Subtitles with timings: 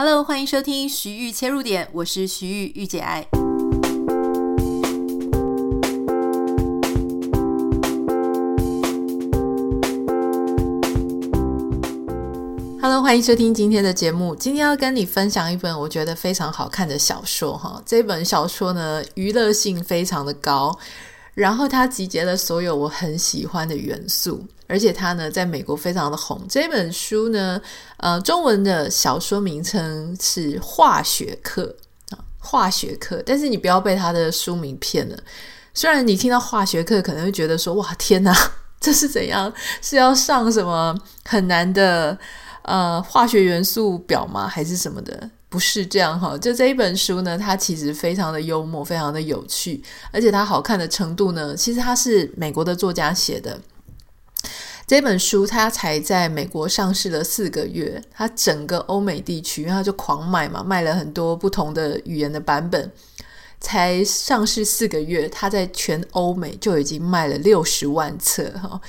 [0.00, 3.26] Hello，欢迎收听徐玉切入点，我是徐玉御姐爱。
[12.80, 14.36] Hello，欢迎收听今天的节目。
[14.36, 17.82] 今天要跟你分享一本我觉得非常好看的小说哈。
[17.84, 20.78] 这本小说呢，娱乐性非常的高，
[21.34, 24.44] 然后它集结了所有我很喜欢的元素。
[24.68, 26.40] 而且它呢，在美国非常的红。
[26.48, 27.60] 这本书呢，
[27.96, 31.74] 呃，中文的小说名称是《化学课》
[32.14, 33.16] 啊，《化学课》。
[33.24, 35.16] 但是你不要被它的书名骗了。
[35.72, 38.32] 虽然你听到“化学课”，可能会觉得说：“哇，天哪，
[38.78, 39.52] 这是怎样？
[39.80, 40.94] 是要上什么
[41.24, 42.16] 很难的
[42.62, 44.46] 呃化学元素表吗？
[44.46, 46.36] 还是什么的？”不是这样哈。
[46.36, 53.58] 就这一本书呢，它其实非常的幽默，非常的有趣，而且它好看的程度呢，其实它是美国的作家写的。
[54.88, 62.90] 这本书它才在美国上市了四个月，它整个欧美地区，因为它就狂卖嘛，卖了很多不同的语言的版本，
[63.60, 68.80] 才上市四个月，它在全欧美就已经卖了六十万册哈，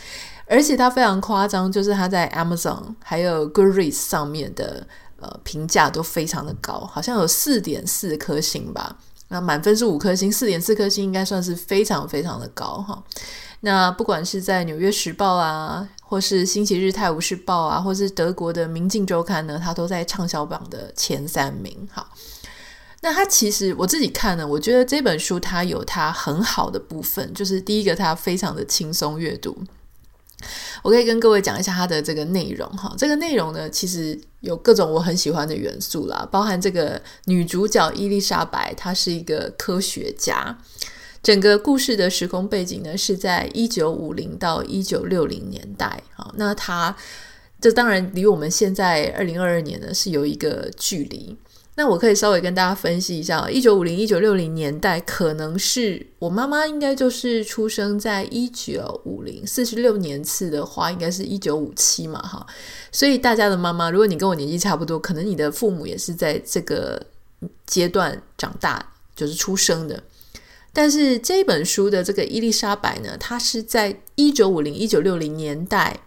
[0.46, 4.88] 而且它非常夸张，就是它在 Amazon 还有 Goodreads 上面的
[5.20, 13.04] 呃评价都非常的高，好像有四点四颗星吧，那满分是五颗星，四点四颗星应该算是非常非常的高哈。
[13.62, 21.88] 那不管是在《纽约时报》啊，或是《星期日泰晤士报》啊，或是德国的《明镜周刊》呢，它都在畅销榜的前三名。
[21.92, 22.10] 好，
[23.02, 29.58] 那它其实我自己看呢，我觉得这本书它有它很好的部分，就是第一个，它非常的轻松阅读。
[30.82, 40.58] 我可以跟各位讲一下它的这个内容哈，这个内容呢，其实有各种我很喜欢的元素啦，包含这个女主角伊丽莎白，她是一个科学家。
[41.22, 46.02] 整个故事的时空背景呢，是在一九五零到一九六零年代。
[46.16, 46.96] 啊，那它
[47.62, 51.36] 这当然离我们现在二零二二年呢是有一个距离。
[51.76, 62.46] 那我可以稍微跟大家分析一下，一九五零一九六零年代，可能是我妈妈应该就是出生在一九五零，四十六年次的话，应该是一九五七嘛，哈。
[62.92, 67.02] 所以大家的妈妈，如果你跟我年纪差不多，可能你的父母也是在这个
[67.66, 70.04] 阶段长大，就是出生的。
[70.72, 76.00] 但是这本书的这个伊丽莎白呢，她是在一九五零一九六零年代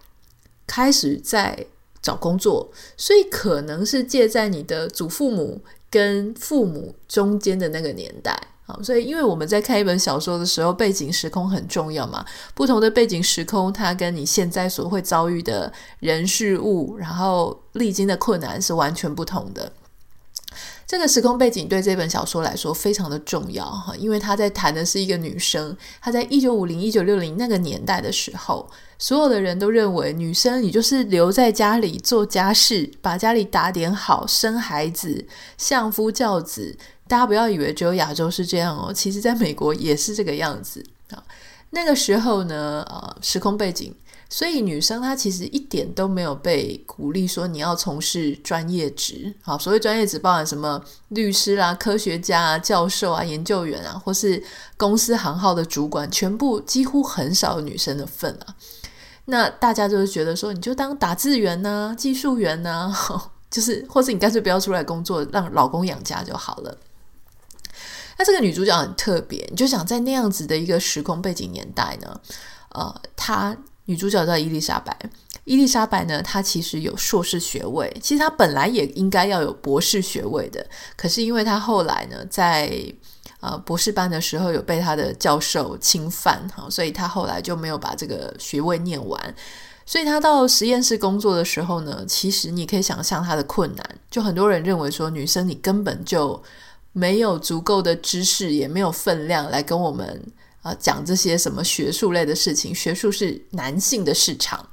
[0.65, 1.65] 开始在
[2.01, 8.37] 找工作，所以可能是介在你的祖父母跟父母中间的那个年代。
[8.65, 19.69] 好，所以因为我们在看一本小说的时候，背景时空很重要嘛，不同的背景时空，它跟你现在所会遭遇的人事物，然后历经的困难是完全不同的。
[20.93, 35.25] 这个时空背景对这本小说来说非常的重要哈，因为他在谈的是一个女生，她在一九五零一九六零那个年代的时候，所有的人都认为女生你就是留在家里做家事，把家里打点好，生孩子，
[35.57, 36.77] 相夫教子。
[37.07, 41.23] 大家不要以为只有亚洲是这样哦，其实在美国也是这个样子啊。
[41.71, 43.91] 那个时候呢，呃，时空背景。
[44.29, 54.43] 所以女生她其实一点都没有被鼓励说你要从事专业职，好，所谓专业职包含什么律师啦、科学家啊、教授啊、研究员啊，或是
[54.75, 58.55] 公司行号的主管，全部几乎很少女生的份啊。
[59.25, 62.91] 那大家就是觉得说，你就当打字员呐、技术员呐，
[63.51, 66.75] 就是或是你干脆不要出来工作，让老公养家就好了。
[68.17, 72.19] 那这个女主角很特别，你就想在那样子的一个时空背景年代呢，
[72.69, 73.55] 呃，她。
[73.85, 74.97] 女主角叫伊丽莎白，
[75.43, 82.71] 伊丽莎白呢，她其实有硕士学位，其实她本来也应该要有博士学位的，可是因为她后来呢，在
[83.41, 89.35] 呃博士班的时候有被她的教授侵犯，哈，所以她后来就没有把这个学位念完，
[89.85, 96.41] 所以她到实验室工作的时候呢，其实你可以想象她的困难，就很多人认为说，女生你根本就
[96.93, 100.25] 没有足够的知识，也没有分量来跟我们。
[100.63, 104.67] 啊，讲这些什么学术类的事情，学术是男性的市场。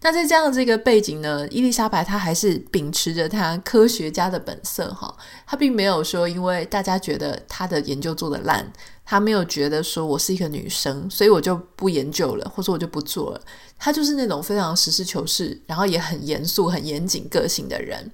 [0.00, 5.16] 那在这样的这个背景呢，伊丽莎白她还是秉持着她科学家的本色哈，
[5.46, 8.72] 她并没有说因为大家觉得她的研究做得烂，
[9.04, 13.40] 她没有觉得说我是一个女生，所以我就不研究了，或者我就不做了。
[13.78, 18.10] 她就是那种非常实事求是，然后也很严肃、很严谨个性的人。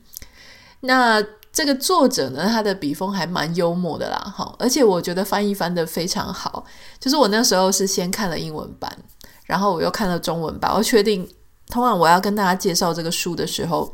[0.80, 1.24] 那。
[1.52, 6.64] 这个作者呢，他的笔锋还蛮幽默的啦，哈，而且我觉得翻译翻得非常好。
[7.00, 8.96] 就是我那时候是先看了英文版，
[9.44, 11.28] 然后我又看了中文版，我确定，
[11.68, 13.92] 通常我要跟大家介绍这个书的时候，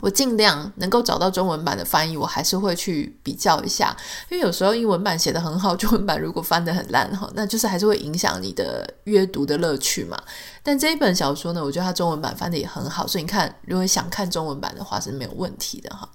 [0.00, 3.96] 我尽量能够找到中文版的翻译，我还是会去比较一下，
[4.28, 10.20] 因为有时候英文版写得很好，中文版如果翻得很烂哈，那就是还是会影响你的阅读的乐趣嘛。
[10.62, 16.06] 但这一本小说呢，我觉得它中文版翻得也很好，所以你看，如果想看中文版的话是没有问题的哈。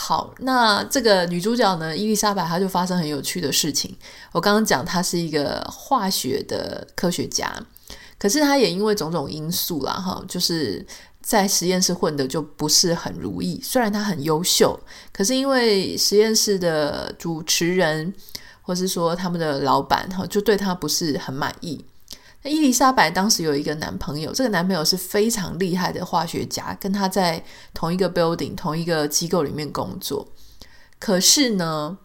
[0.00, 3.94] 好，那这个女主角呢，伊丽莎白，她就发生很有趣的事情。
[4.30, 7.52] 我刚刚讲她是一个化学的科学家，
[8.16, 10.86] 可是她也因为种种因素啦，哈，就是
[11.20, 13.60] 在实验室混的就不是很如意。
[13.60, 14.78] 虽然她很优秀，
[15.12, 18.14] 可是因为实验室的主持人，
[18.62, 21.84] 或是说他们的老板，哈，就对她不是很满意。
[22.48, 27.42] 伊丽莎白当时有一个男朋友，这个男朋友是非常厉害的化学家，跟他在
[27.74, 30.26] 同一个 building、同一个机构里面工作。
[30.98, 31.96] 可是呢，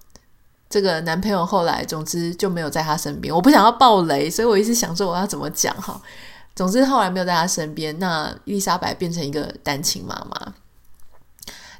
[0.69, 3.33] 这个男朋友后来，总之就没有在他身边。
[3.33, 6.01] 我不想要爆雷，所以我一直想说我要怎么讲哈。
[6.55, 10.53] 总之后来没有在他身边，那伊丽莎白变成一个单亲妈妈。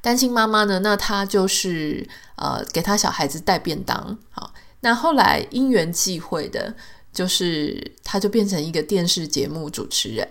[0.02, 4.18] 单亲妈妈呢，那她就是呃给她小孩子带便当。
[4.32, 6.74] 好，那后来因缘际会的。
[7.14, 10.28] 就是他，就变成一个电视节目主持人。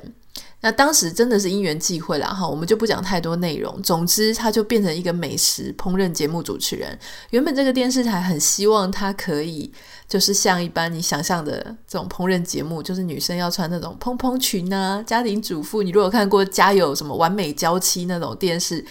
[0.60, 3.82] 那当时真的是因缘际会啦，哈，我们就不讲太多内容。
[3.82, 6.96] 总之，他就变成一个美食烹饪节目主持人。
[7.30, 9.72] 原本这个电视台很希望他可以，
[10.08, 15.82] 就是像一般你想象的这种烹饪节目，就是女生要穿那种蓬蓬裙啊，家庭主妇。
[15.82, 18.84] 你如果看过《家有什么完美娇妻》那种电视。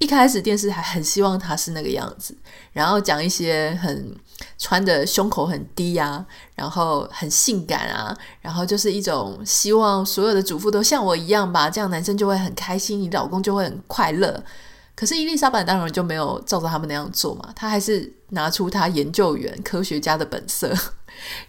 [0.00, 2.34] 一开始电视还很希望他是那个样子，
[2.72, 4.16] 然后讲一些很
[4.58, 6.24] 穿的胸口很低啊，
[6.54, 14.42] 然后很性感啊，然后就是一种希望所有的主妇都像我一样吧，这样男生就会很开心，你老公就会很快乐。
[14.94, 20.74] 可是伊丽莎白当然就没有照着他们那样做嘛，她还是拿出她研究员、科学家的本色，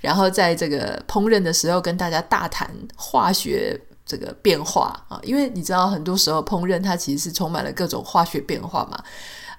[0.02, 3.80] 然后在这个烹饪的时候跟大家大谈化学。
[4.12, 9.02] 这个变化啊，因为你知道，很多时候烹饪它其实是充满了各种化学变化嘛。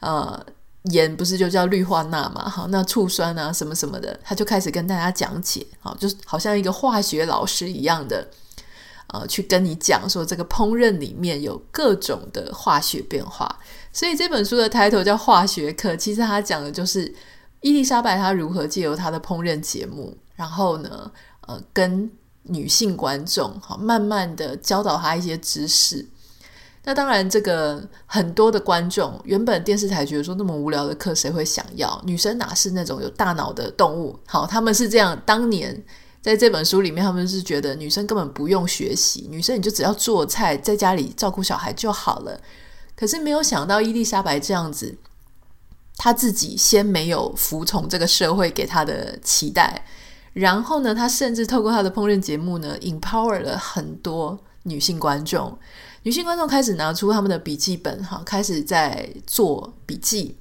[0.01, 0.45] 呃，
[0.91, 2.47] 盐不是就叫氯化钠嘛？
[2.47, 8.29] 好，那醋酸啊，什么什么的，他就开始跟大家讲解，好，就好像一个化学老师一样的，
[9.07, 13.59] 呃，去跟你讲说这个烹饪里面有各种的化学变化。
[13.91, 17.15] 所以这本书的抬头叫《化学课》，其实他讲的就是
[17.63, 21.11] 伊丽莎白她如何借由她的烹饪节目，然后呢，
[21.47, 22.11] 呃，跟
[22.45, 26.07] 女性观众，好，慢慢的教导她一些知识。
[26.85, 32.03] 那当然，这个很多的观众原本电视台觉得说那么无聊的课谁会想要？
[32.05, 34.19] 女生哪是那种有大脑的动物？
[34.27, 35.17] 好，他们是这样。
[35.25, 35.81] 当年
[36.21, 42.41] 在这本书里面，他们是觉得女生根本不用学习，女生你就只要做菜，在家里照顾小孩就好了。
[42.97, 44.99] 可是没有想到伊丽莎白这样子，
[45.97, 49.85] 她自己先没有服从这个社会给她的期待。
[50.33, 55.59] 然后呢，他甚至透过他的烹饪节目呢，empower 了很多女性观众。
[56.05, 60.37] 女性观众开始拿出他们的笔记本，哈，开始在做笔记。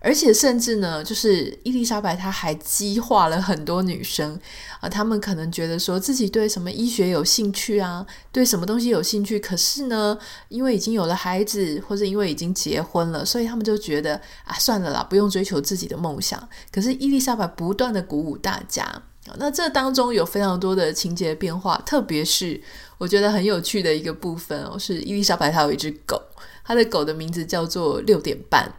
[0.00, 4.38] 而且甚至呢，就是伊丽莎白，她还激化了很多女生
[4.80, 4.88] 啊。
[4.88, 9.40] 她们可能觉得说自己对什么医学有兴趣啊，对什么东西有兴趣。
[9.40, 10.16] 可是呢，
[10.48, 14.14] 因为已经有了孩子，或者因为已经结婚了，所以他们就觉得
[14.44, 16.48] 啊，算了啦，不用追求自己的梦想。
[16.70, 19.02] 可是伊丽莎白不断的鼓舞大家。
[19.38, 22.60] 那这当中有非常多的情节变化，特别是
[22.96, 26.20] 我觉得很有趣的一个部分哦，是伊丽莎白她有一只狗，
[26.64, 28.72] 她的狗的名字叫做六点半，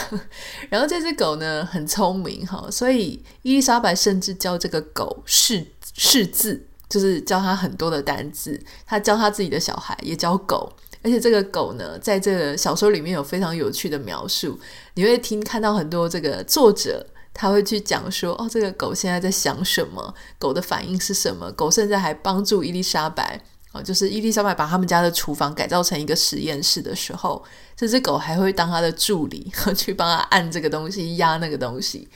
[0.70, 14.58] 然后这只狗呢很聪明哈，所以伊丽莎白甚至教这个狗识识字，就是教他很多的单字，他教他自己的小孩也教狗，而且这个狗呢在这个小说里面有非常有趣的描述，
[14.94, 17.06] 你会听看到很多这个作者。
[17.38, 20.14] 他会去讲说，哦，这个狗现在在想什么？
[20.38, 21.52] 狗的反应是什么？
[21.52, 23.38] 狗甚至还帮助伊丽莎白，
[23.72, 27.44] 哦，就是伊丽莎白把他们家的厨房改造成一个实验室的时候，
[27.76, 32.08] 这只狗还会当他的助理， 去帮他按这个东西，压那个东西。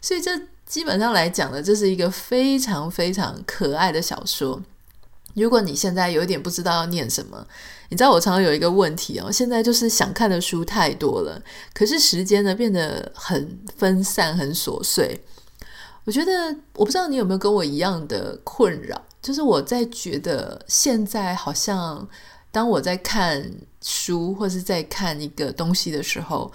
[0.00, 0.30] 所以这
[0.64, 4.62] 基本上来讲呢，这是一个非常非常可爱的小说。
[5.34, 7.44] 如果你现在有一点不知道要念什么，
[7.90, 11.42] 你知道我常常有一个问题哦，现在就是想看的书太多了，
[11.74, 15.20] 可是时间呢变得很分散、很琐碎。
[16.04, 22.08] 我觉得我不知道你有没有跟我一样的困扰，就是我在觉得现在好像
[22.52, 23.50] 当我在看
[23.82, 26.50] 书或是在看一个东西的时候，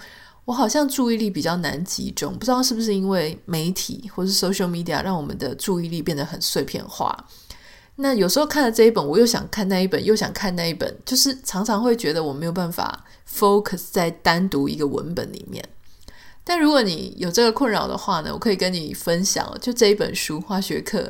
[0.46, 7.14] 我好像注意力比较难集中，不知道是不是因为媒体或是 social media 让我们的注意力变得很碎片化。
[7.96, 15.64] 那有时候看了这一本，我又想看那一本，又想看那一本，就是常常会觉得我没有办法 focus 在单独一个文本里面。
[16.44, 21.00] 但如果你有这个困扰的话呢，我可以跟你分享，就这一本书《化学课》，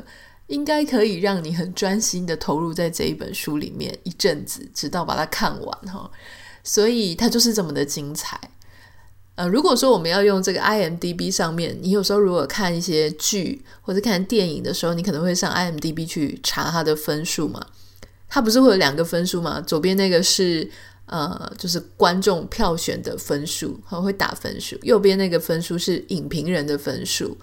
[0.47, 6.11] 应该可以让你很专心的投入在这一本书里面一阵子，直到把它看完哈。
[6.62, 8.40] 所以它就是这么的精彩。
[9.37, 17.64] 呃，如果说我们要用这个 IMDB 上面，你有时候如果看一些剧或者看电影的时候，你可能会上 IMDB 去查它的分数嘛。
[18.28, 19.61] 它不是会有两个分数吗？
[19.61, 20.69] 左边那个是
[21.05, 24.76] 呃，就是观众票选的分数，和会打分数。
[24.83, 27.37] 右边那个分数是影评人的分数。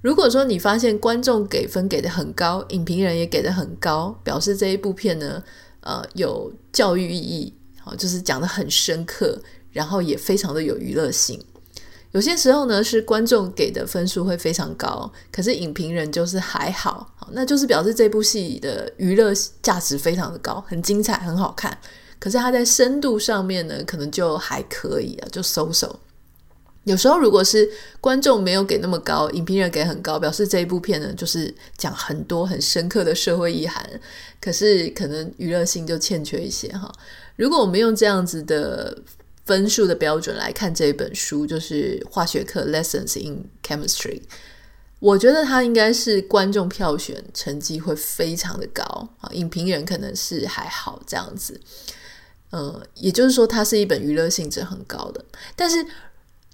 [0.00, 5.42] 如果说你发现观众给分给的很高，影评人也给的很高，表示这一部片呢，
[5.80, 9.40] 呃，有教育意义，好，就是讲的很深刻，
[9.72, 11.42] 然后也非常的有娱乐性。
[12.12, 21.74] 有些时候呢，是观众给的分数会非常高，可是影评人就是还好，那就是表示这部戏的娱乐价值非常的高，很精彩，很好看。
[22.18, 25.98] 可是它在深度上面呢，可能就还可以啊，就收手。
[26.84, 27.66] 有时候如果是
[27.98, 33.88] 观众没有给那么高，影评人给很高，表示这一部片呢，就是讲很多很深刻的社会意涵，
[34.38, 36.92] 可是可能娱乐性就欠缺一些哈。
[37.36, 38.98] 如果我们用这样子的。
[39.44, 44.22] 分数的标准来看这一本书，就是化学课 Lessons in Chemistry。
[45.00, 48.84] 我觉得它应该是观众票选成绩会非常的高
[49.20, 51.60] 啊，影评人可能是还好这样子。
[52.50, 55.24] 呃，也就是说，它是一本娱乐性质很高的。
[55.56, 55.84] 但是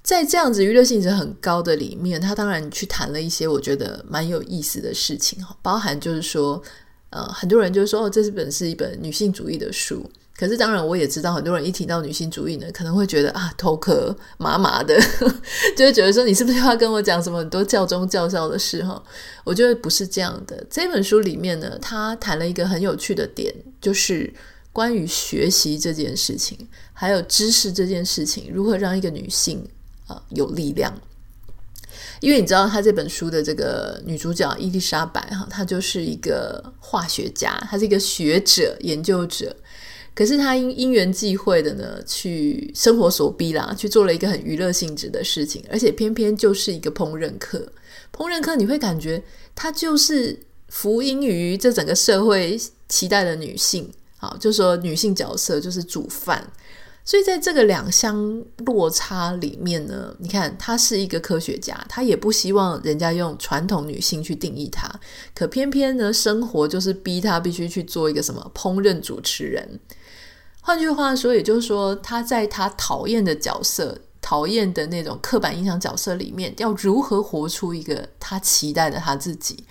[0.03, 6.63] 在这样子娱乐性质很高的里面，它当然去谈了一些我觉得蛮有意思的事情哈，包含就是说，
[7.11, 10.09] 呃，很多人就说哦，这本是一本女性主义的书。
[10.37, 14.97] 可是当然，我也知道很多人一提到女性主义呢，可能会觉得啊，头壳麻麻的，
[15.77, 19.03] 就会觉得说你是不是要跟我讲什么很多教宗教教的事哈？
[19.43, 20.65] 我觉得不是这样的。
[20.71, 24.33] 这本书里面呢，他谈了一个很有趣的点，就是
[24.73, 26.57] 关于学习这件事情，
[26.93, 29.67] 还有知识这件事情，如何让一个女性
[30.07, 30.97] 啊、有力量。
[32.21, 39.55] 因为你知道，他这本书的这个女主角伊丽莎白哈，她就是一个化学家，她是一个学者、研究者。
[40.15, 47.73] 可是她因因缘际会的呢，去生活所逼啦，去做了一个很娱乐性质的事情，而且偏偏就是一个烹饪课。
[48.13, 49.23] 烹饪课你会感觉
[49.55, 50.37] 她就是
[50.69, 56.51] 福音于这整个社会期待的女性，好，就说女性角色就是煮饭。
[57.09, 64.87] 所以在这个两相落差里面呢，你看她是一个科学家，她也不希望人家用传统女性去定义她，
[65.35, 69.81] 可偏偏呢，生活就是逼她必须去做一个什么烹饪主持人。
[70.61, 79.65] 换句话说，也就是说，他在他讨厌的角色、讨厌的那种刻板印象角色里面，要如何活出一个他期待的他自己？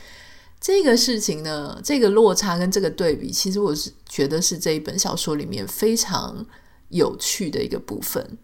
[0.60, 6.44] 这个事情呢，这个落差跟这个对比，其实我是觉得是这一本小说里面非常
[6.89, 8.38] 有趣的一个部分。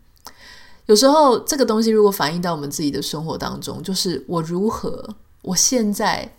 [0.86, 6.34] 有时候，这个东西如果反映到我们自己的生活当中，就是我如何，我现在。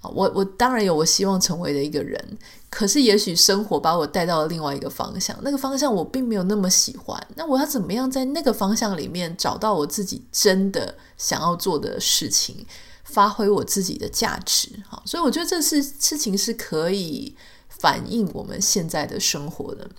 [0.00, 2.38] 我我当然有我希望成为的一个人，
[2.70, 7.20] 可是也许生活把我带到了另外一个方向，那个方向我并没有那么喜欢。
[7.34, 12.64] 那我要怎么样在那个方向里面找到我自己真的想要做的事情，
[13.02, 14.68] 发挥我自己的价值？
[14.86, 17.34] 好，所以我觉得这事事情是可以
[17.68, 19.90] 反映我们现在的生活的。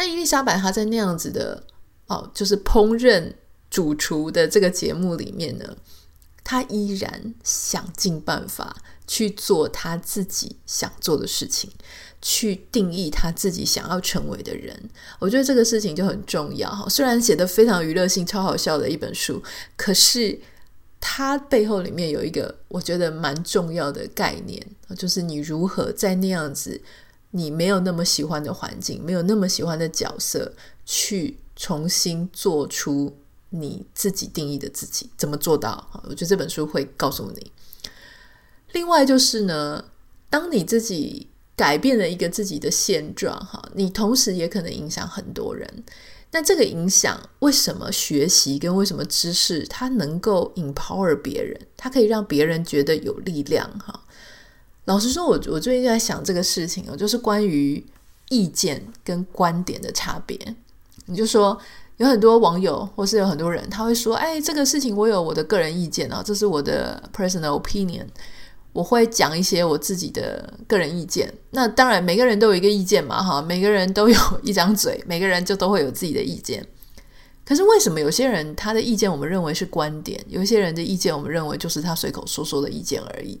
[0.00, 1.62] 但伊丽莎白她在那样子的
[2.06, 3.30] 哦，就是烹饪
[3.68, 5.76] 主厨的这个节目里面呢。
[6.42, 8.74] 她依然想尽办法
[9.06, 11.70] 去做她自己想做的事情，
[12.22, 14.88] 去定义她自己想要成为的人。
[15.18, 16.88] 我觉得这个事情就很重要哈。
[16.88, 19.42] 虽然写得非常娱乐性、超好笑的一本书，
[19.76, 20.40] 可是
[20.98, 24.66] 它背后里面有一个我觉得蛮重要的概念，
[24.96, 26.80] 就是你如何在那样子
[27.30, 30.52] 你没有那么喜欢的环境、没有那么喜欢的角色，
[30.84, 33.16] 去重新做出。
[33.52, 35.84] 你自己定义的自己怎么做到？
[36.04, 37.50] 我觉得这本书会告诉你。
[38.70, 39.84] 另外就是呢，
[40.28, 45.82] 当你自己改变了一个自己的现状，哈，你同时也可能影响很多人。
[46.30, 53.68] 那这个影响，为什么学习跟为什么知识，它能够 empower 别人，它可以让别人觉得有力量？
[53.80, 54.04] 哈，
[54.84, 57.84] 老实说，我我最近在想这个事情哦，就是关于
[58.28, 60.38] 意见跟观点的差别。
[61.06, 61.58] 你就说。
[62.00, 68.06] 有很多网友，或是有很多人，他会说：“哎，这个事情我有我的个人意见啊，这是我的 personal opinion。
[68.72, 71.30] 我会讲一些我自己的个人意见。
[71.50, 76.66] 那当然，每个人都有一个意见嘛，哈，每个人都有一张嘴，每个人就都会有自己的意见。
[77.44, 83.38] 可是为什么有些人他的意见我们认为是观点，有些人的意见我们认为就是他随口说说的意见而已？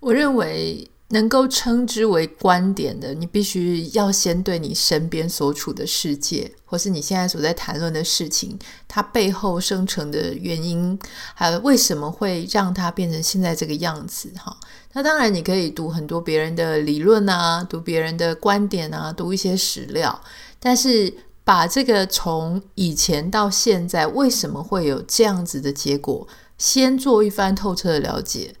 [0.00, 10.96] 我认为。”能够称之为观点的，你必须要先对你身边所处的世界，或是你现在所在谈论的事情，它背后生成的原因，
[11.34, 14.56] 还有为什么会让它变成现在这个样子，哈。
[14.92, 20.20] 那当然，你可以读很多别人的理论啊，读别人的观点啊，读一些史料，
[20.60, 28.54] 但是把这个从以前到现在为什么会有这样子的结果，先做一番透彻的了解。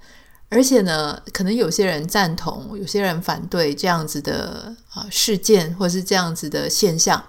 [0.50, 7.24] 而且呢，可能有些人赞同，有些人反对这样子的啊事件，或是这样子的现象。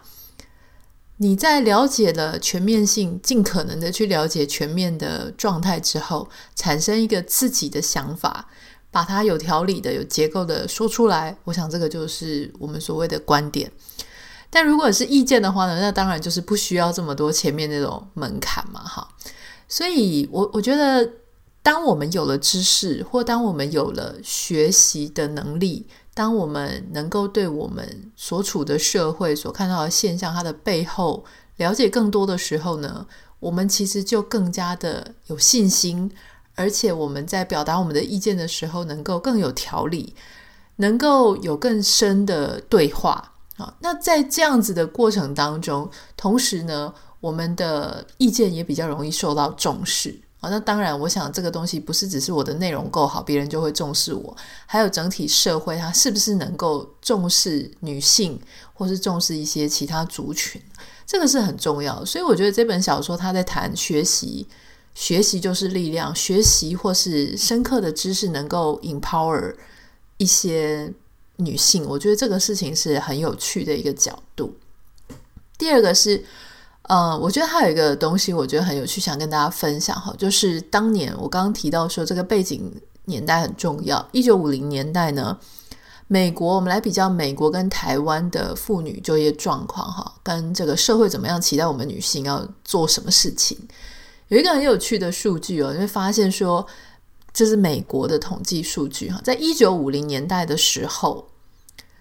[1.18, 8.50] 你在了解了全面性，尽可能的去了解全面的状态之后，产生一个自己的想法，
[8.90, 11.38] 把它有条理的、有结构的说出来。
[11.44, 13.72] 我想这个就是我们所谓的观点。
[14.50, 19.08] 但如果是意见的话呢，那当然就是不需要这么多前面那种门槛嘛，哈。
[19.70, 21.08] 所以我我觉得，
[21.64, 25.88] 当我们有了知识，或当我们有了学习的能力。
[26.14, 31.24] 当我们能够对我们所处的社会所看到的现象，它的背后
[31.56, 33.08] 了解更多的时候呢，
[33.40, 36.12] 我们其实就更加的有信心，
[36.56, 40.14] 而且我们在表达我们的意见的时候，能够更有条理，
[40.76, 43.74] 能够有更深的对话啊。
[43.80, 50.20] 那在这样子的过程当中，同时呢，我们的意见也比较容易受到重视。
[50.44, 58.42] 好，那当然，我想这个东西不是只是我的内容够好，别人就会重视我，还有整体社会它是不是能够重视女性，
[58.74, 60.60] 或是重视一些其他族群，
[61.06, 62.04] 这个是很重要。
[62.04, 64.48] 所以我觉得这本小说它在谈学习，
[64.96, 69.54] 学习就是力量，学习或是深刻的知识能够 empower
[70.18, 70.92] 一些
[71.36, 74.56] 女性，我觉得这个事情是很有趣的一个角度。
[75.60, 76.26] 第二个是。
[76.84, 82.74] 呃，我觉得还有一个东西，我觉得很有趣，想跟大家分享哈，就是当年我刚刚提到说这个背景
[83.06, 85.38] 年代很重要，一九五零年代呢，
[86.08, 93.58] 美国，我们来比较美国跟台湾的妇女就业状况哈，跟这个社会怎么样期待我们女性要做什么事情，
[94.28, 96.66] 有一个很有趣的数据哦，你会发现说
[97.32, 101.30] 这是美国的统计数据哈，在一九五零年代的时候，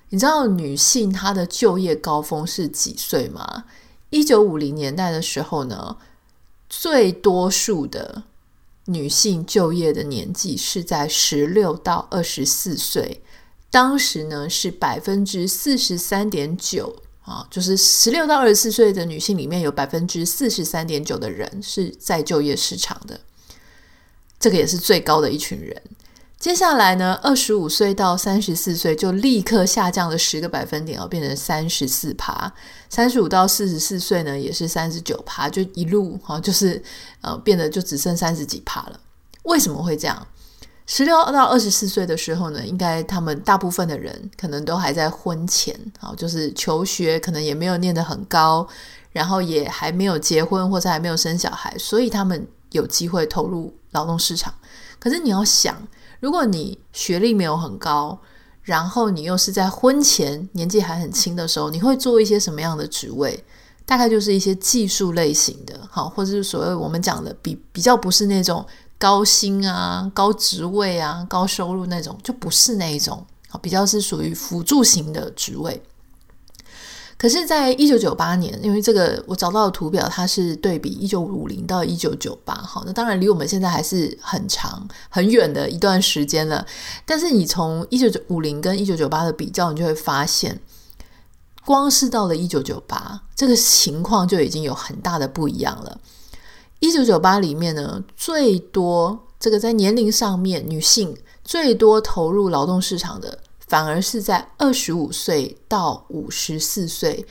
[0.09, 3.65] 你知道女性她的就业高峰是几岁吗？
[4.11, 5.97] 一九五零年代的时候呢，
[6.69, 8.25] 最多数的
[8.87, 13.23] 女性就业的年纪是在十六到二十四岁。
[13.71, 23.21] 当时呢是百分之四十三点九啊，就是十六到二十四岁的女性里面有百分之四十三点九的人是在就业市场的，
[24.40, 25.81] 这个也是最高的一群人。
[26.40, 32.50] 接下来呢，二十五岁到三十四岁就立刻下降了十个百分点，哦变成三十四趴。
[32.88, 36.83] 三十五到四十四岁呢，也是三十九趴，就一路哈，就是
[37.20, 38.98] 呃，变得就只剩三十几趴了。
[39.42, 40.26] 为什么会这样？
[40.87, 48.66] 十六到二十四岁的时候呢，应该他们大部分的人可能都还在婚前，啊，就是求学，可能也没有念得很高，
[49.12, 54.55] 然后也还没有结婚或者还没有生小孩，所以他们有机会投入劳动市场。
[54.98, 55.76] 可是你要想。
[56.20, 58.18] 如果你学历没有很高，
[58.62, 63.42] 然后你又是在婚前年纪还很轻的时候，你会做一些什么样的职位？
[63.87, 68.64] 大概就是一些技术类型的，好，或者是所谓我们讲的比比较不是那种
[68.98, 75.83] 高薪啊、高职位啊、高收入那种，就不是那一种，好，比较是属于辅助型的职位。
[77.20, 86.64] 可是，在一九九八年，因为这个我找到的图表，它是对比一九五零到一九九八，好，那当然离我们现在还是很长很远的一段时间了。
[87.04, 90.59] 但是你从一九五零跟一九九八的比较，你就会发现，
[91.66, 96.00] 光是到了一九九八，这个情况就已经有很大的不一样了。
[96.78, 103.40] 一九九八里面呢，最多这个在年龄上面，女性最多投入劳动市场的。
[103.70, 107.24] 反而是在二十五岁到五十四岁，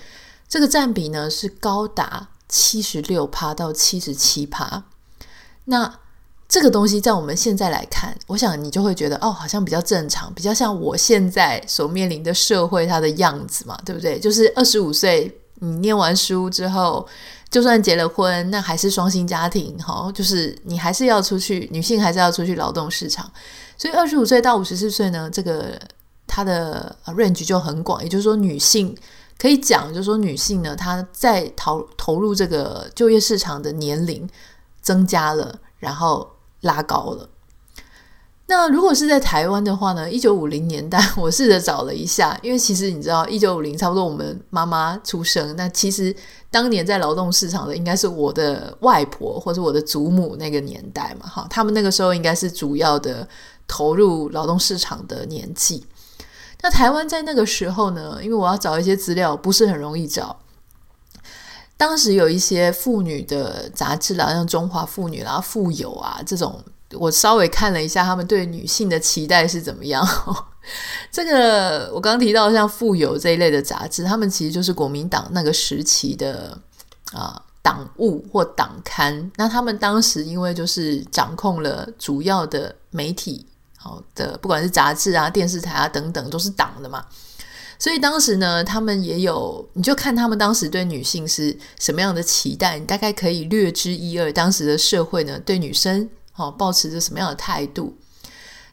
[0.47, 4.85] 这个占比呢是高达七十六趴到七十七趴。
[5.65, 5.99] 那
[6.47, 14.17] 这个东西在我们现在来看，我想你就会觉得哦，好像比较正常，比较像我现在所面临的社会它的样子嘛，对不对？
[14.17, 17.05] 就是二十五岁，你念完书之后，
[17.49, 23.29] 就算结了婚，那还是双薪家庭，哈，就是你还是要出去，女性还是要出去劳动市场。
[23.77, 25.77] 所以二十五岁到五十四岁呢，这个。
[26.29, 28.95] 它的 range 就很广，也就是说，女性
[29.39, 34.29] 可以讲，就是说，女性呢，她在投投入这个就业市场的年龄
[34.81, 37.27] 增加了，然后拉高了。
[38.45, 46.15] 那如果是在台湾的话呢，一九五零年代，我试着找了一下，因为其实你知道，一九五零差不多我们妈妈出生，那其实
[46.49, 53.27] 当年在劳动市场的应该是我的外婆或者我的祖母那个年代嘛，哈，他们那个时候应该是主要的
[53.67, 55.85] 投入劳动市场的年纪。
[56.61, 60.37] 那台湾在那个时候呢，因为我要找一些资料，不是很容易找。
[61.77, 70.05] 当时有一些妇女的杂志啦，像《中华妇女》啦、《妇友》啊这种，我稍微看了一下，他们对女性的期待是怎么样。
[71.09, 76.57] 这个我刚提到像《妇友》这一类的杂志，他们其实就是国民党那个时期的
[77.13, 79.31] 啊党务或党刊。
[79.37, 83.45] 那他们当时因为就是掌控了主要的媒体。
[83.81, 87.05] 好的，不管是杂志啊、电视台啊等等，都是党的嘛，
[87.79, 94.29] 所以当时呢，他们也有，你就看他们当时对女性是什么样的期待，你大概可以略知一二。
[94.33, 97.97] 当时的社会呢，对女生哦，保持着什么样的态度？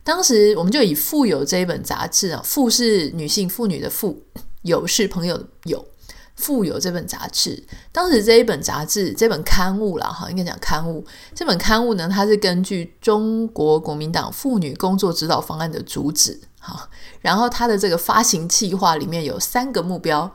[0.03, 4.21] 当时我们就以《妇友》这一本杂志啊，“妇”是女性妇女的“妇
[4.63, 5.79] ”，“友”是朋友的“友”。
[6.37, 11.05] 《富有》这本杂志，当时这一本杂志，这本刊物啦，哈，应该讲刊物。
[11.35, 16.89] 这本刊物呢，它是根据中国国民党妇女工作指导方案的主旨，哈，
[17.23, 20.31] 然后它的这个发行计划里面有三个目标。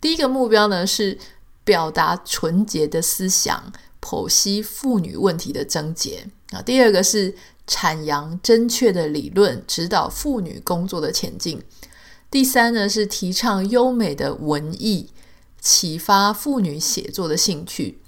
[0.00, 1.18] 第一个目标呢是
[1.64, 6.60] 表达纯洁的思想，剖析妇女问题的症结啊。
[6.60, 7.34] 第二个是
[7.66, 11.62] 阐扬正确的理论，指导妇女工作的前进。
[12.30, 15.08] 第三呢是提倡优美的文艺。
[15.60, 17.98] 启发妇女写作的兴趣。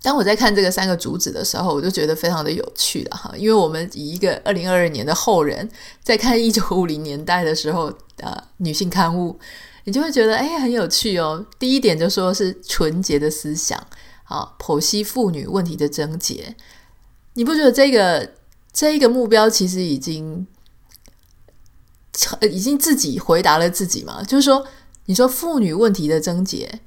[0.00, 3.32] 当我在看这个三个主旨的时候，我就觉得非常的有趣了哈。
[3.36, 5.68] 因为我们以一个二零二二年的后人，
[6.04, 9.36] 在看一九五零年代的时候，呃，女性刊物，
[9.84, 11.44] 你就会觉得哎，很有趣哦。
[11.58, 13.76] 第一点就说是纯洁的思想
[14.24, 16.54] 啊，剖析妇女问题的症结。
[17.34, 18.34] 你不觉得这个
[18.72, 20.46] 这一个目标其实已经
[22.52, 24.22] 已经自己回答了自己吗？
[24.22, 24.64] 就是说。
[25.08, 26.80] 你说妇女问题的症结，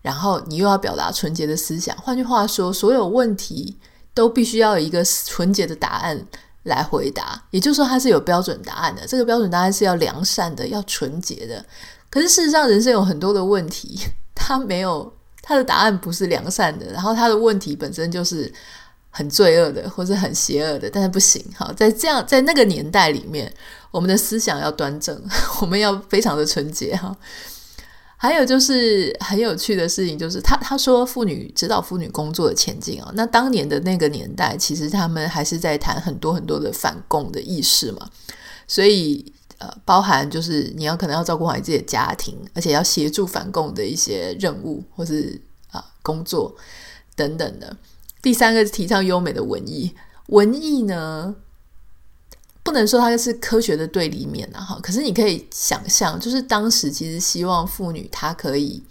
[0.00, 1.94] 然后你又要表达纯洁的思想。
[1.98, 3.76] 换句话说，所有问题
[4.14, 6.26] 都必须要有一个纯洁的答案
[6.62, 7.44] 来回答。
[7.50, 9.06] 也就是说，它是有标准答案的。
[9.06, 11.62] 这个标准答案是要良善的，要纯洁的。
[12.08, 14.00] 可是事实上，人生有很多的问题，
[14.34, 15.12] 它没有，
[15.42, 16.86] 它的答案不是良善的。
[16.86, 18.50] 然后，它的问题本身就是
[19.10, 20.88] 很罪恶的，或是很邪恶的。
[20.88, 23.52] 但是不行，哈，在这样在那个年代里面，
[23.90, 25.22] 我们的思想要端正，
[25.60, 27.14] 我们要非常的纯洁，哈。
[28.16, 38.08] 还有就是很有趣的事情，就是他他说妇女指导妇女工作的前进啊，那当年的那个年代，其实他们还是在谈很多很多的反共的意识嘛，
[38.66, 46.54] 所以呃，包含就是你要可能要照顾好你自己的家庭，而且要协助反共的一些任务或是啊、工作
[47.14, 47.76] 等等的。
[48.22, 49.94] 第三个是提倡优美的文艺，
[50.28, 51.34] 文艺呢，
[52.66, 54.80] 不能说它是科学的对立面啊，哈！
[54.82, 58.82] 可是你可以想象，就是当时其实希望妇女她可以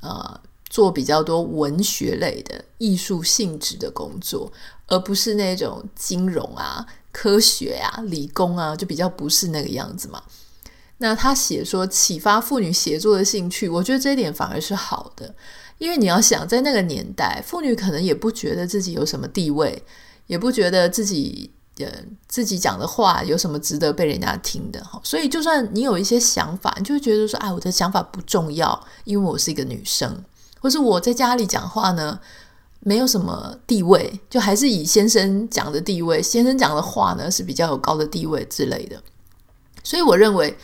[0.00, 4.50] 呃做比较多文学类的艺术性质的工作，
[4.86, 10.22] 而不是那种金融啊、科学啊、理工啊，就比较不是那个样子嘛。
[10.96, 15.34] 那他写说启发妇女写作的兴趣，我觉得这一点反而是好的，
[15.76, 19.84] 因为你要想在那个年代，妇女可能也不觉得自己有什么地位，
[20.26, 21.50] 也不觉得自己。
[22.26, 24.84] 自己讲的话有什么值得被人家听的？
[25.02, 30.24] 所以就算你有一些想法，你就会觉得说，哎，我的想法不重要，因为我是一个女生，
[30.60, 32.18] 或是我在家里讲话呢，
[32.80, 39.02] 没有什么地位，就还是以先生讲的地位，先生讲的话呢是比较有高的地位之类的。
[39.82, 40.56] 所以我认为，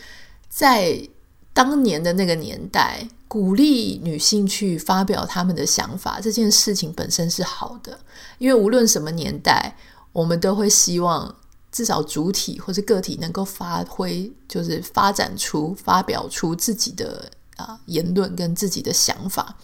[0.49, 1.07] 在
[1.53, 7.99] 当年的那个年代，鼓励女性去发表她们的想法这件事情本身是好的，
[8.37, 9.75] 因为无论什么年代。
[10.17, 11.35] 我们都会希望
[11.71, 19.55] 至少主体或者个体能够发挥，就是发展出、发表出自己的啊言论跟自己的想法。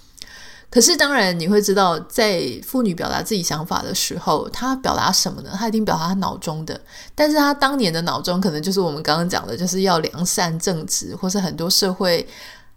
[0.70, 5.50] 可是，当然你会知道，在妇女表达自己想法的时候，她表达什么呢？
[5.58, 6.80] 她一定表达她脑中的，
[7.16, 12.28] 但是她当年的脑中可能就是我们刚刚讲的，就是要良善正直，或是很多社会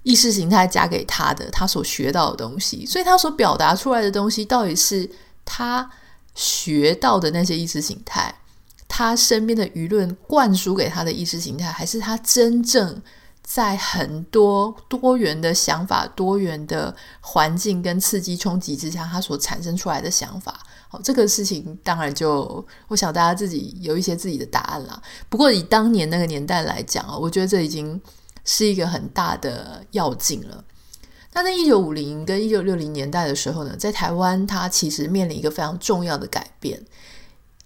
[0.02, 2.86] 意识形态加给她的，她所学到的东西。
[2.86, 5.10] 所以，她所表达出来的东西，到底是
[5.44, 5.90] 她。
[6.36, 8.32] 学到的那些意识形态，
[8.86, 13.02] 他身边的舆论灌输给他的意识形态，还是他真正
[13.42, 20.60] 在很多多元的想法、多元的环境跟刺激冲击之下，他所产生出来的想法？
[20.88, 25.00] 好，这个事情当然就我想大家自己有一些自己的答案啦。
[25.28, 28.00] 不过以当年那个年代来讲啊，我觉得这已经
[28.44, 30.62] 是一个很大的要紧了。
[31.36, 36.82] 那在一九五零跟一九六零年代的时候呢，在台湾，它其实面临一个非常重要的改变，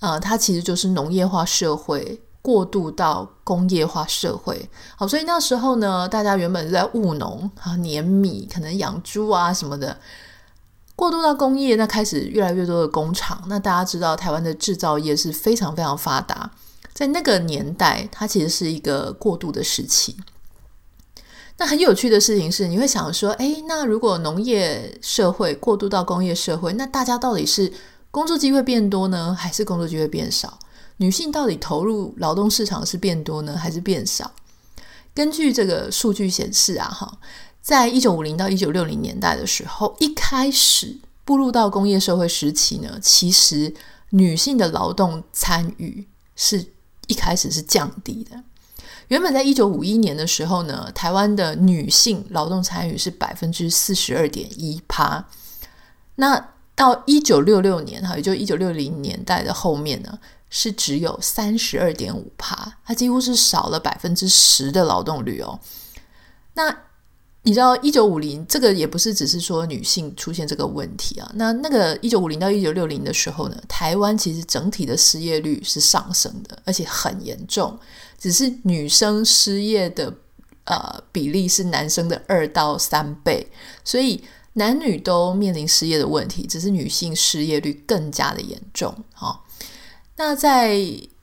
[0.01, 4.69] 啊、呃，它其实就是农业化社会过渡到工业化社会。
[4.97, 9.97] 好，所以那时候呢，大家原本是在务农啊，碾米，可能养猪啊什么的，
[10.97, 13.41] 过渡到工业，那开始越来越多的工厂。
[13.47, 16.51] 那大家知道，台湾的制造业是非常非常发达，
[16.93, 20.17] 在那个年代，它其实是一个过渡的时期。
[21.61, 27.71] 那很有趣的事情是，你会想说，诶，那如果农业社会过渡到工业社会，那大家到底是
[28.11, 30.59] 工作机会变多呢，还是工作机会变少？
[30.97, 34.33] 女性到底投入劳动市场是变多呢，还是变少？
[35.13, 37.19] 根据这个数据显示啊，哈，
[37.61, 40.97] 在一九五零到一九六零年代的时候，一开始
[41.27, 43.75] 步入到工业社会时期呢，其实
[44.09, 46.65] 女性的劳动参与是
[47.07, 48.43] 一开始是降低的。
[49.11, 55.25] 原本在一九五一年的时候呢，台湾的女性劳动参与是百分之四十二点一趴。
[56.15, 60.17] 那到一九六六年哈，也就一九六零年代的后面呢，
[60.49, 65.59] 是只有三十二点五趴，它几乎是少了百分之十的劳动率哦。
[66.55, 66.73] 那
[67.43, 77.79] 你知道一九五零这个也不是只是说女性出现这个问题啊，那那个一九五零到一九六零的时候呢，台湾其实整体的失业率是上升的，而且很严重，
[78.19, 80.13] 只是女生失业的
[80.65, 83.51] 呃比例是男生的二到三倍，
[83.83, 84.23] 所以
[84.53, 89.41] 男女都面临失业的问题，只是女性失业率更加的严重哈、哦。
[90.17, 90.77] 那在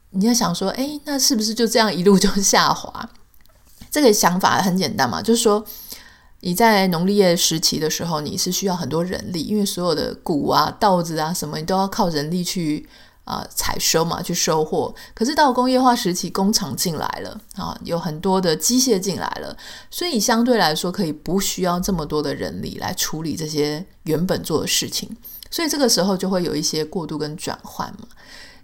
[0.10, 3.08] 你要想说，诶，那是不是就这样一路就下滑？
[3.92, 5.64] 这个想法很简单嘛，就是说。
[6.42, 12.88] 你在农历业时期的时候，你是需要很多人力，因为所有的谷啊、稻子啊什么，你都要靠人力去
[13.24, 14.94] 啊、采收嘛，去收获。
[15.14, 19.58] 可是到工业化时期，工厂进来了啊，有很多的机械进来了，
[19.90, 25.10] 所以相对来说可以不需要这么多的人力来处理这些原本做的事情，
[25.50, 28.08] 所以这个时候就会有一些过渡跟转换嘛。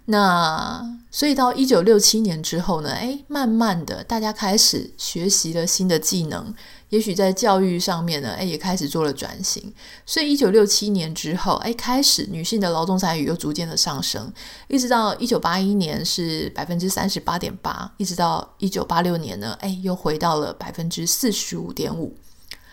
[0.06, 6.54] 那所以到一九六七年之后呢，哎，慢慢的大家开始学习了新的技能。
[6.90, 9.72] 也许在教育上面呢，哎，也开始做了转型。
[10.06, 14.32] 所以一九六七年之后，哎，开始女性的劳动参与又逐渐的上升，
[14.68, 22.16] 一直到一九八一年是百分之三十八点八，一直到一九八六年呢，哎，又回到了百分之四十五点五。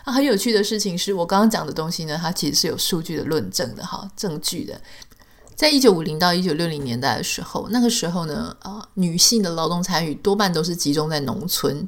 [0.04, 4.80] 啊，很有趣的事情是我刚刚讲的东西呢，它其实是有数据的论证的哈，证据的。
[5.56, 11.88] 在一九五零到一九六零年代的时候，那个时候呢，啊，女性的劳动参与多半都是集中在农村。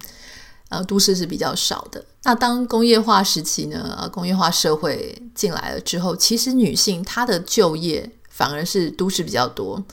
[0.74, 2.04] 呃，都市是比较少的。
[2.24, 9.84] 那当工业化时期呢，呃，工业化社会进来了之后，其实女性她的就业反而是都市比较多，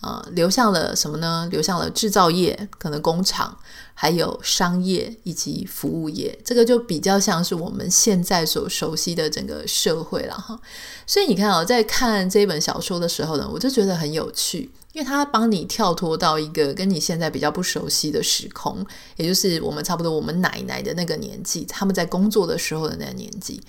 [0.00, 1.46] 呃，流向了什么呢？
[1.52, 3.56] 流向了制造业，可能工厂，
[3.94, 6.36] 还有商业以及服务业。
[6.44, 10.58] 这个就比较像是我们现在所熟悉的整个社会了哈。
[11.06, 14.70] 所以你看哦，在看这本小说的时候呢，我就觉得很有趣。
[14.94, 23.60] 因为他帮你跳脱到一个跟你现在比较不熟悉的时空，也就是我们差不多我们奶奶的那个年纪，他们在工作的时候的那个年纪，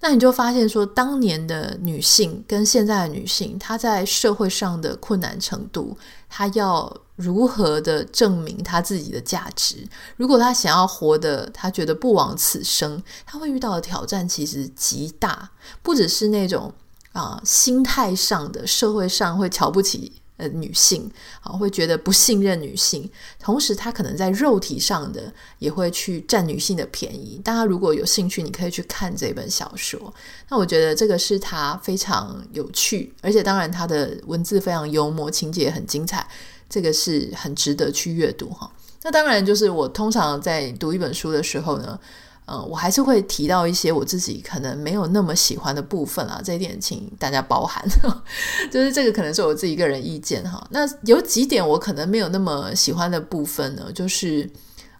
[0.00, 5.96] 那你就发现说，当年的女性跟现在的女性，她在社会上的困难程度，
[6.28, 9.76] 她要如何的证明她自己的价值？
[10.18, 15.50] 如果她想要活得，她觉得不枉此生，她会遇到的挑战其实极大，
[15.82, 16.70] 不只是那种
[17.12, 20.12] 啊、心态上的，社会上会瞧不起。
[20.36, 27.40] 呃，女性啊，会觉得不信任女性，同时她可能在肉体上的也会去占女性的便宜。
[27.42, 30.12] 大家如果有兴趣，你可以去看这本小说。
[30.50, 36.28] 那我觉得这个是它非常有趣，而且当然它的文字非常幽默，情节也很精彩，
[36.68, 38.70] 这个是很值得去阅读哈。
[39.02, 41.98] 那当然就是我通常在读一本书的时候呢。
[42.48, 47.84] 嗯，我还是会提到一些我自己可能没有那么喜欢的部分啊，这一点请大家包涵。
[48.70, 50.64] 就是这个可能是我自己个人意见哈。
[50.70, 54.48] 那有几点我可能没有那么喜欢的部分呢，就是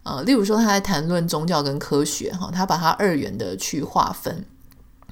[0.03, 4.45] 呃，例如说他在谈论宗教跟科学哈，他把它二元的去划分，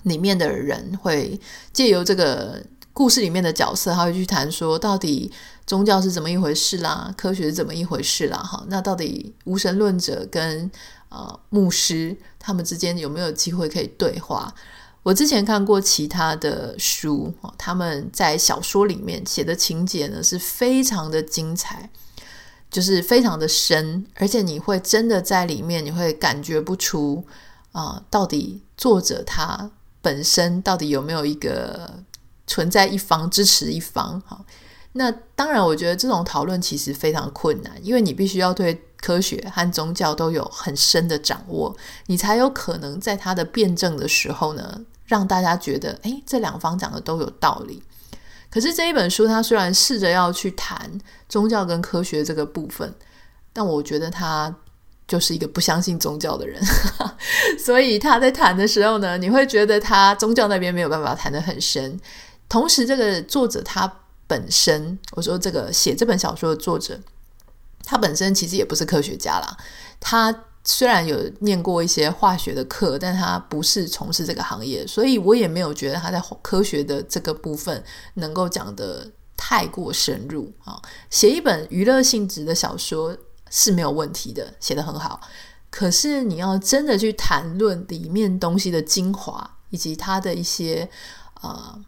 [0.02, 1.40] 里面的人会
[1.72, 2.60] 借由这个
[2.94, 5.30] 故事里面的角色，他会去谈说到底
[5.66, 8.64] 宗教是怎么一回事啦，科学是怎么一回事啦哈。
[8.68, 10.70] 那到底无神论者跟
[11.10, 14.52] 呃，牧师他们之间有没有机会可以对话？
[15.02, 21.90] 我之前看过其他的书，他们在小说里面写的情节呢是非常的精彩，
[22.70, 27.24] 就是非常的深，而且你会真的在里面，你会感觉不出
[27.72, 32.02] 啊、到底作者他本身到底有没有一个
[32.46, 34.20] 存在一方支持一方？
[34.26, 34.44] 哈，
[34.92, 38.82] 那当然，我觉得这种讨论其实非常困难，因为你必须要对。
[39.04, 41.76] 科学和宗教都有很深的掌握，
[42.06, 47.82] 你才有可能在他的辩证的时候呢，让大家觉得，诶，这两方讲的都有道理。
[48.50, 50.90] 可是这一本书，它虽然试着要去谈
[51.28, 52.94] 宗教跟科学这个部分，
[53.52, 54.56] 但我觉得他
[55.06, 56.58] 就是一个不相信宗教的人，
[57.62, 62.00] 所以他在谈的时候呢，你会觉得他宗教那边没有办法谈得很深。
[62.48, 67.00] 同时，这个作者他本身，我说这个写这本小说的作者。
[67.86, 69.56] 他本身其实也不是科学家啦，
[70.00, 80.80] 他虽然有念过一些化学的课，但他不是从事这个行业，所以我也没有觉得他在科学的这个部分能够讲得太过深入啊。
[81.10, 83.14] 写一本娱乐性质的小说
[83.50, 85.20] 是没有问题的，写得很好。
[85.68, 90.88] 可是你要真的去谈论里面东西的精华，以及它的一些
[91.42, 91.78] 呃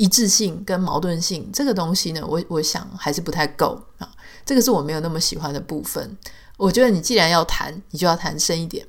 [0.00, 4.08] 一致性跟矛盾性，这个东西呢，我我想还是不太够啊。
[4.46, 6.16] 这个是我没有那么喜欢的部分。
[6.56, 8.86] 我觉得你既然要谈，你就要谈深一点。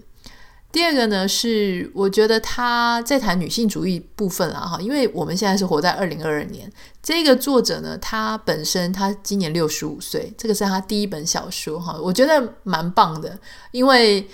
[0.71, 6.71] 第二个呢，是我觉得他在谈女性主义部分啊，哈，因为我们现在是活在二零二二年。
[7.03, 13.37] 这个作者呢，他本身他今年六十五岁，这个是他第一本小说，哈，我觉得蛮棒的，
[13.71, 14.25] 因为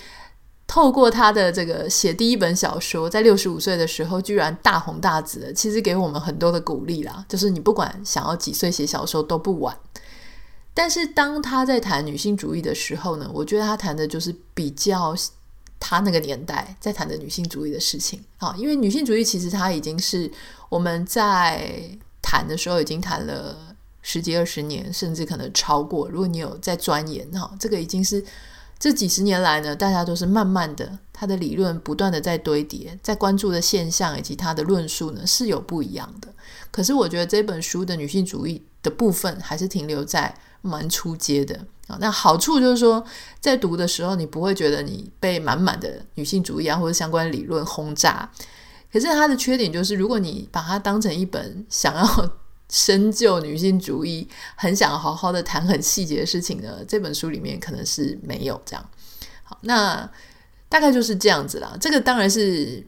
[0.68, 9.76] 透过他的这个写第一本小说，在六十五岁的时候居然大红大紫的，其实给我们很多的鼓励啦，就是你不管想要几岁写小说都不晚。
[10.74, 15.16] 但是当他在谈女性主义的时候呢，我觉得他谈的就是比较。
[15.80, 20.30] 他那个年代在谈的女性主义的事情啊，因为女性主义其实它已经是
[20.70, 21.80] 我们在
[22.20, 23.56] 谈的时候已经谈了
[24.02, 26.10] 十几二十年，甚至可能超过。
[26.10, 28.26] 如果你有在钻研哈，这个已经是
[28.80, 36.28] 这几十年来呢，大家都是慢慢的，他的理论不断的在堆叠，在关注的现象以及他的论述呢是有不一样的。
[36.70, 41.98] 可是我觉得这本书的女性主义的部分还是停留在蛮初阶的啊。
[42.00, 43.04] 那好处就是说，
[43.40, 48.30] 在读的时候，你不会觉得你被满满的女性主义啊或者相关理论轰炸。
[48.94, 52.32] 可是它的缺点就是，如果你把它当成一本想要
[52.70, 58.90] 深究女性主义、很想好好的谈很细节的事情呢，这本书里面可能是没有这样。
[59.44, 60.10] 好，那
[60.70, 61.76] 大概就是这样子啦。
[61.80, 62.86] 这个当然是。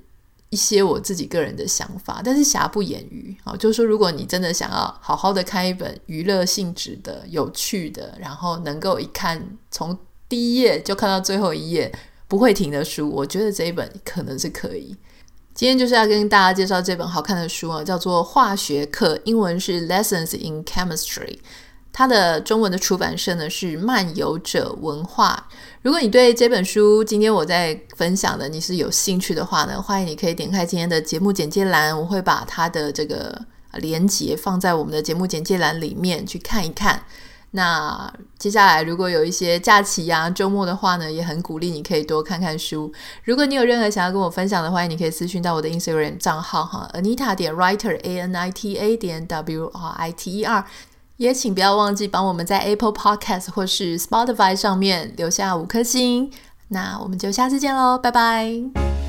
[0.52, 9.96] 一些我自己个人的想法，但是瑕不掩瑜啊，就是说，如果你真的想要好好的看一本娱乐性质的、有趣的，然后能够一看从
[10.28, 11.94] 第一页就看到最后一页
[12.28, 14.98] 不会停的书，我觉得这一本可能是可以。
[15.60, 21.38] 今天就是要跟大家介绍这本好看的书啊，叫做《化学课》，英文是 Lessons in Chemistry。
[21.92, 25.50] 它的中文的出版社呢是漫游者文化。
[25.82, 33.38] 如果你对这本书今天我在分享的你是有兴趣的话呢，欢迎你可以点开今天的节目简介栏，我会把它的这个
[33.74, 37.04] 连接放在我们的节目简介栏里面去看一看。
[37.52, 42.92] 那接下来如果有一些假期呀、周末的话呢，也很鼓励你可以多看看书。
[43.24, 50.44] 如果你有任何想要跟我分享的话，你可以私讯到我的 Instagram 账号哈，Anita 点 Writer A N I T A 点 W R I T E
[50.44, 50.66] R。
[51.18, 56.32] 也请不要忘记帮我们在 Apple Podcast 或是 Spotify 上面留下五颗星。
[56.70, 59.09] 那我们就下次见喽，拜拜。